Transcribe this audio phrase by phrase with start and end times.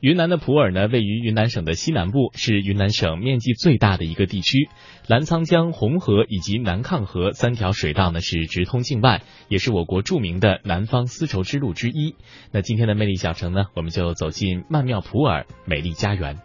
[0.00, 4.70] 云南的普洱呢，位于云南省的西南部，是云南省面积最大的一个地区。
[5.06, 12.14] 澜沧江、红河以及南抗河三条水道呢是直通境外，也是我国著名的南方丝绸之路之一。
[12.50, 16.38] 那今天的魅力小城呢，我们就走进曼妙普洱美丽家园。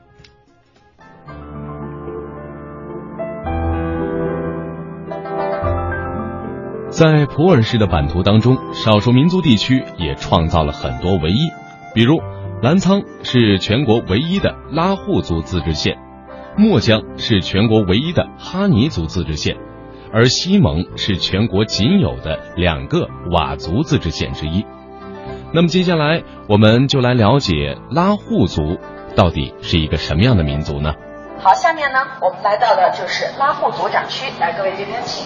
[6.90, 11.38] 在普洱市的版图当中，少数民族地区也创造了很多唯一，
[11.94, 12.20] 比如。
[12.62, 15.98] 澜沧是全国唯一的拉祜族自治县，
[16.58, 19.58] 墨江是全国唯一的哈尼族自治县，
[20.12, 24.66] 而西蒙是全国仅有的两个佤族自治县之一。
[25.54, 28.78] 那么接下来我们就来了解拉祜族
[29.16, 30.94] 到底是一个什么样的民族呢？
[31.40, 35.26] 好，下面呢我们来到的就是拉祜族展区，来各位这边请。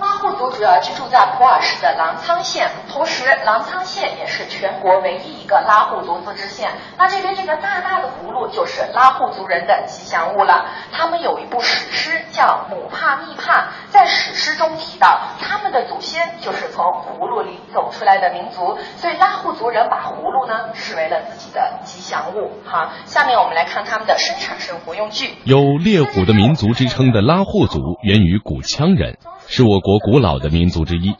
[0.00, 6.70] 拉祜族主要居住在普洱市的澜沧县，同时澜沧县也是全国唯一一个拉祜族自治县。
[6.96, 10.64] 那这边这个大大的葫芦就是拉祜族人的吉祥物了。
[10.90, 22.50] 他们有一部史诗叫《母帕密帕》，在史诗中提到他们的祖先就是从葫芦里走出来的民族，所以拉祜族人把葫芦呢视为了自己的吉祥物。
[22.64, 25.36] 好，下面我们来看他们的生产生活用具。
[25.44, 29.18] 有猎虎的民族之称的拉祜族源于古羌人。
[29.50, 31.14] 是我国古老的民族之一，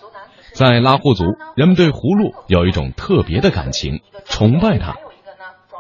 [0.53, 1.25] 在拉祜族，
[1.57, 4.95] 人们对葫芦有一种特别的感情，崇拜它，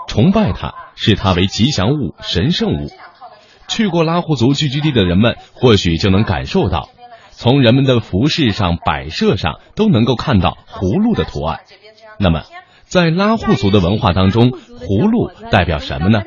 [0.09, 2.89] 崇拜它，视它为吉祥物、神圣物。
[3.69, 6.89] 去过拉祜族聚居地的人们，或许就能感受到，
[7.31, 11.61] 从人们的服饰上、摆设上都能够看到葫芦的图案。
[12.19, 12.43] 那么，
[12.83, 16.23] 在拉祜族的文化当中，葫芦代表什么呢？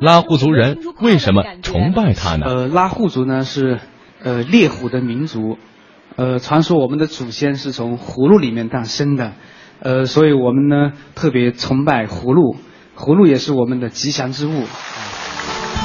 [0.00, 2.46] 拉祜族人为什么崇拜它呢？
[2.46, 3.78] 呃，拉祜族呢是。
[4.26, 5.56] 呃，猎虎的民族，
[6.16, 9.34] 呃，传说我们的祖先是从葫芦里面诞生的，
[9.78, 12.56] 呃，所以我们呢特别崇拜葫芦，
[12.96, 14.64] 葫芦也是我们的吉祥之物。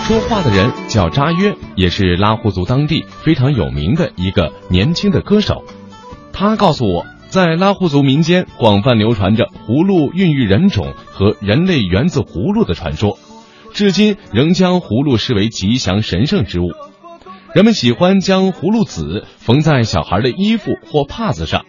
[0.08, 5.64] 说话的人叫扎约，也是拉祜族当地非常有名的一个年轻的歌手。
[6.34, 13.20] 他告诉我，在拉祜族民间广泛流传着葫芦孕育人种和人类源自葫芦的传说，
[13.72, 16.72] 至今仍将葫芦视为吉祥神圣之物。
[17.54, 21.66] 人们喜欢将葫芦籽缝在小孩的衣服或帕子上，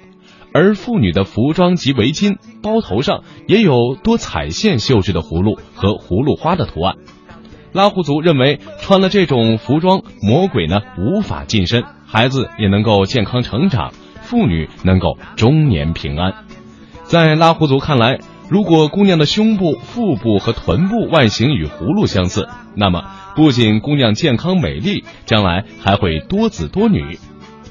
[0.54, 6.94] 而妇女的服装及围巾、包头上也有多彩线绣制的葫芦和葫芦花的图案。
[7.72, 16.44] 拉祜族认为，穿了这种服装，魔鬼呢无法近身，孩子也能够健康成长，妇女能够终年平安。
[17.02, 18.20] 在拉祜族看来，
[18.52, 23.02] 如果姑娘的胸部、腹部和臀部外形与葫芦相似，那么。
[23.34, 27.18] 不仅姑娘健康美丽，将来还会多子多女。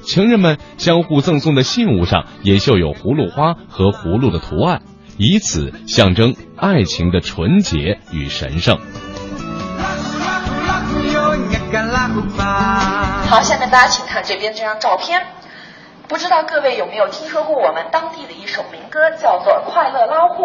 [0.02, 4.82] 情人们相互赠送的信物上也绣有葫芦花和葫芦的图案，
[5.18, 8.80] 以此象征爱情的纯洁与神圣。
[13.28, 15.22] 好，下面大家请看这边这张照片。
[16.08, 20.42] 不知道各位有没有听说过我们当地的一首民歌，叫做《快乐拉祜》，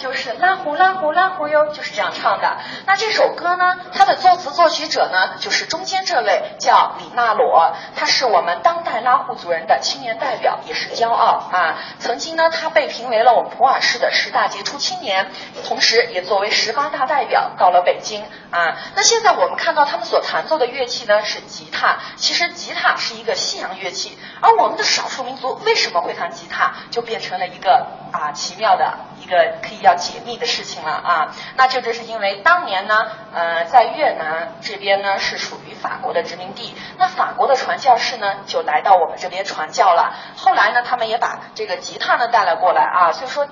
[0.00, 2.56] 就是拉胡拉胡拉胡哟，就是这样唱的。
[2.86, 11.74] 那这首歌呢，它的作词作曲者呢，就是中间这位叫李娜裸，他是我们当代拉祜族人的青年代表，也是骄傲啊。
[11.98, 15.30] 曾经呢，他被评为了我们普洱市的十大杰出青年，
[15.66, 18.76] 同时也作为十八大代表到了北京啊。
[18.94, 24.50] 那现在我们看到他们所弹奏的乐器呢是吉他，其实吉他是一个西洋乐器，而。
[24.60, 31.34] 我们的少数民族为什么会弹吉他，就变成了一个啊奇妙的一个可以要解密的事情了啊。
[31.56, 40.14] 那就这是因为当年呢，呃，在越南这边呢是属于法国的殖民地，那法国的传教士呢就来到我们这边传教了。
[40.36, 43.12] 后来呢，他们也把这个吉他呢带了过来啊。
[43.12, 43.46] 所以说，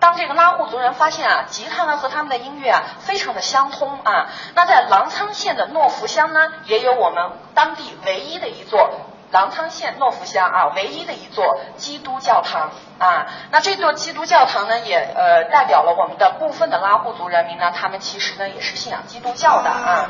[0.00, 4.28] 当这个拉祜族人发现啊，吉他呢和他们的音乐啊非常的相通啊。
[4.54, 8.90] 那在澜沧县的诺福乡呢，也有我们当地唯一的一座。
[9.34, 20.08] 郎沧县诺福乡啊，唯一的一座基督教堂啊，那这座基督教堂呢，也呃代表了我们的部分的拉祜族人民呢，他们其实呢也是信仰基督教的啊。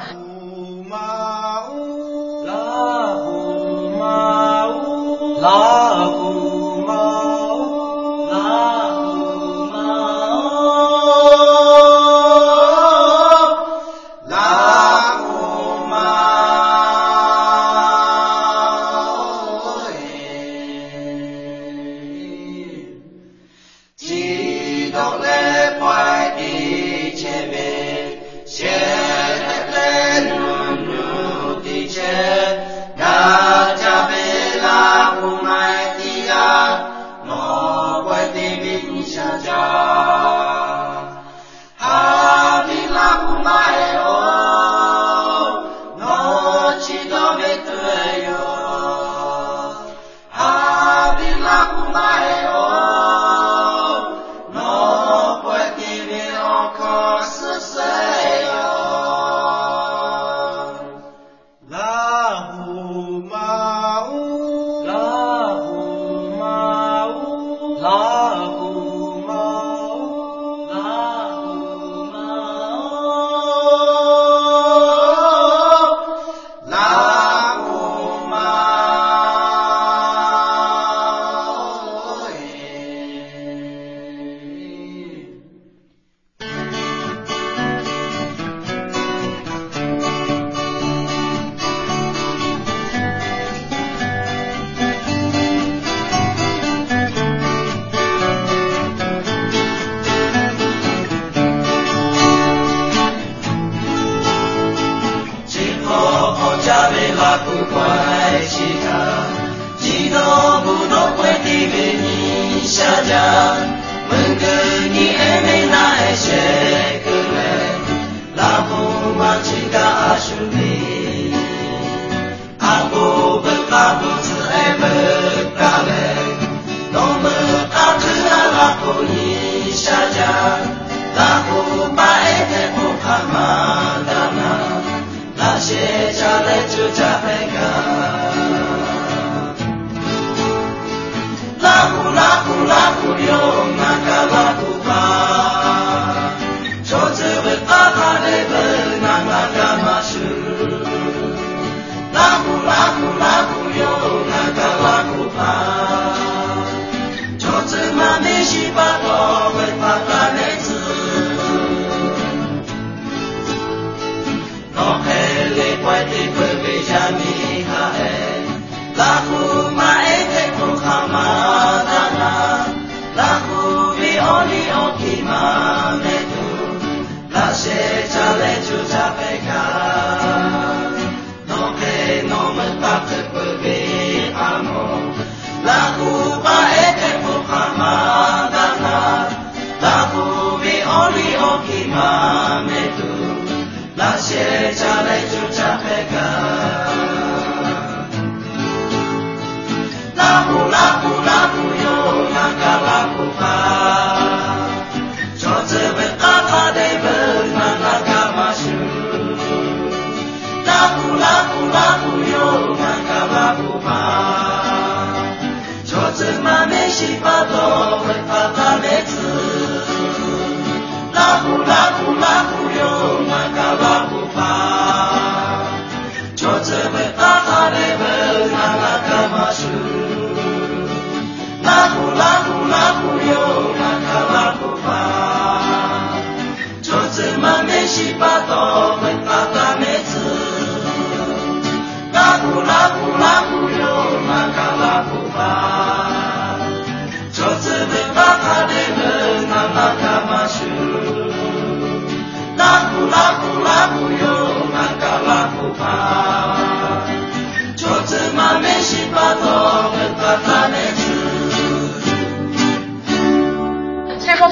[112.77, 113.55] Bencana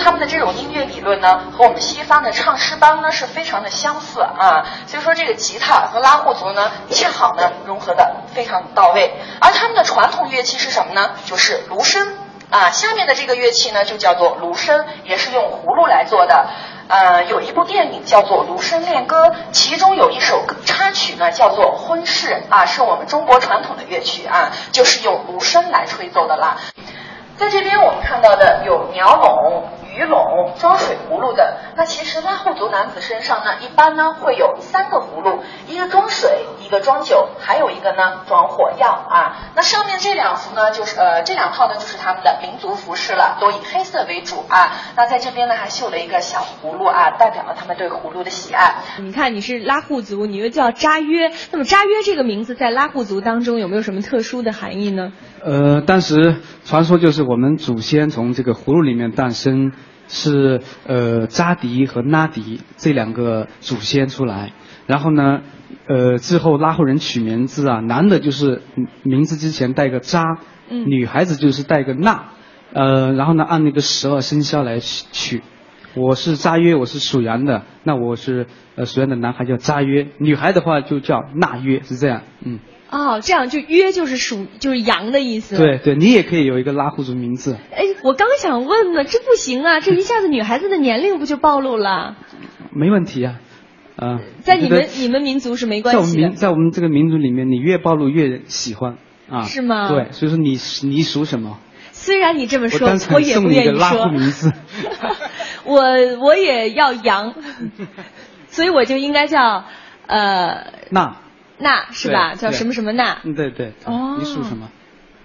[0.03, 11.13] 他们的这种音乐理论呢和我们西方的唱诗班呢是非常的相似啊，所以说这个吉他和拉祜族呢恰好呢融合的非常到位，而他们的传统乐器是什么呢？
[11.25, 12.09] 就是芦笙
[12.51, 12.71] 啊。
[12.71, 16.49] 下面的这个乐器呢就叫做芦笙，也是用葫芦来做的。
[16.89, 26.57] 呃，有一部电影叫做《芦笙恋歌》，其中有一首插曲呢叫做《婚事》啊，是我们中国传统的乐曲啊，就是用芦笙来吹奏的啦。
[27.39, 29.69] 在这边我们看到的有鸟笼。
[29.95, 39.53] 鱼笼装水葫芦的，那其实拉祜族男子身上呢，一般呢会有三个葫芦，一个装水，个装酒，还有一个呢装火药啊。
[39.55, 44.73] 那上面这两幅呢，就是呃这两套呢就是他们的民族服饰了，都以黑色为主啊。
[44.97, 48.75] 那在这边呢还绣了一个小葫芦啊，代表了他们对葫芦的喜爱。
[48.99, 55.13] 你看你是拉祜族，你又叫扎约，那么扎约这个名字在拉祜族当中有没有什么特殊的含义呢？
[55.45, 59.73] 呃，当时传说就是我们祖先从这个葫芦里面诞生，
[60.09, 64.53] 是呃扎迪和拉迪这两个祖先出来，
[64.87, 65.41] 然后呢，
[65.87, 68.63] 呃之后拉祜人取名字啊，男的就是
[69.03, 72.31] 名字之前带个扎，女孩子就是带个那，
[72.73, 75.43] 呃然后呢按那个十二生肖来取，
[75.95, 78.47] 我是扎约，我是属羊的，那我是
[78.77, 82.59] 呃属羊的男孩叫扎约，女孩的话就叫纳约，是这样，嗯。
[82.95, 85.57] 哦，这样就约就是属就是羊的意思。
[85.57, 87.57] 对对，你也可以有一个拉祜族名字。
[87.75, 92.19] 哎，我刚想问呢，这不行啊，这一下子女孩子的年龄不就暴露了？
[92.71, 93.41] 没问题啊，
[93.97, 96.41] 啊，在你们你们民族是没在我们民关系的。
[96.41, 98.97] 在我们这个民族里面，你越暴露越喜欢
[99.31, 100.59] 啊，是吗对，所以说你
[100.89, 101.59] 你属什么？
[101.93, 104.07] 虽然你这么说我也不愿意说。
[104.09, 104.51] 名字。
[105.65, 105.81] 我
[106.21, 107.35] 我也要羊，
[108.49, 109.65] 所以我就应该叫
[110.09, 111.19] 呃那，
[111.59, 112.35] 那是吧？
[112.35, 113.19] 叫什么什么那？
[113.25, 114.71] 嗯，对对，对哦你属什么？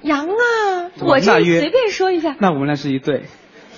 [0.04, 0.92] 羊啊！
[1.02, 3.24] 我这那约随便说一下，那我们俩是一对。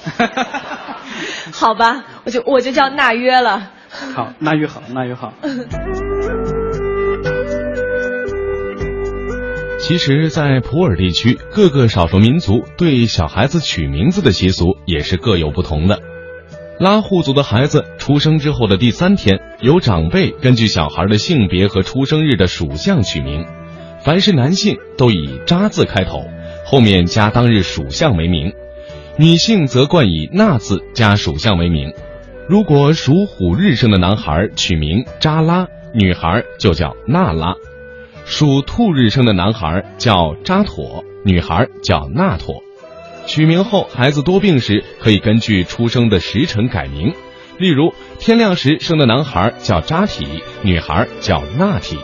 [1.54, 3.72] 好吧，我就我就叫那约了。
[4.16, 5.34] 好，那越好，那越好。
[9.80, 16.00] 其实，在普洱地区，各个少数民族对小孩子取名字的习俗也是各有不同的。
[16.80, 23.46] 拉祜族的孩子出生之后的第三天，由长辈根据小孩的性别和出生日的属相取名。
[24.02, 26.24] 凡是男性都以“扎”字开头，
[26.66, 28.52] 后面加当日属相为名；
[29.18, 31.92] 女性则冠以“纳”字加属相为名。
[32.50, 37.54] 如果属虎日生的男孩取名扎拉，女孩就叫娜拉。
[38.26, 42.64] 属兔日生的男孩叫扎妥，女孩叫娜妥。
[43.28, 47.14] 取名后，孩子多病时可以根据出生的时辰改名，
[47.60, 50.26] 例如天亮时生的男孩叫扎体，
[50.64, 51.98] 女孩叫娜体；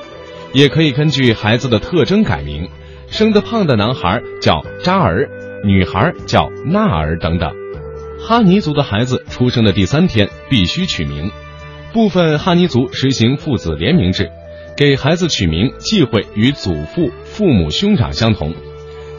[0.53, 2.69] 也可以根据孩子的特征改名，
[3.07, 5.27] 生的胖的男孩叫扎儿，
[5.63, 7.64] 女孩叫娜儿等等。
[8.27, 11.29] 哈尼族的孩子出生的第三天必须取名，
[11.93, 14.31] 部分哈尼族实行父子联名制。
[14.75, 18.55] 给孩子取名忌讳与祖父、父母、兄长相同。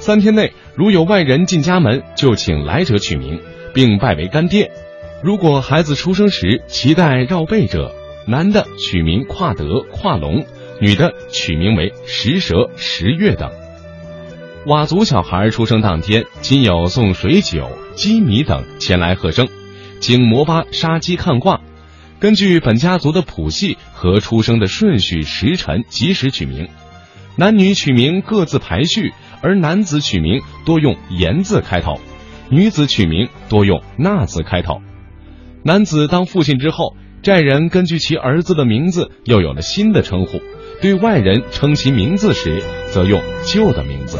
[0.00, 3.40] 三天内如有外人进家门，就请来者取名，
[3.72, 4.72] 并拜为干爹。
[5.22, 7.94] 如果孩子出生时脐带绕背者，
[8.26, 10.44] 男的取名跨德、跨龙，
[10.80, 13.52] 女的取名为石蛇、石月等。
[14.66, 19.46] 佤族小孩出生当天，亲友送水酒、鸡米等前来贺生，
[20.00, 21.60] 经摩巴杀鸡看卦。
[22.18, 26.68] 根据本家族的谱系和出生的顺序、时辰及时取名，
[27.36, 32.00] 男女取名各自排序，而男子取名多用“言”字开头，
[32.50, 34.82] 女子取名多用“纳”字开头。
[35.62, 40.40] 男子当父亲之后，寨人根据其儿子的名字又有了新的称呼，
[40.82, 44.18] 对外人称其名字时，则用旧的名字。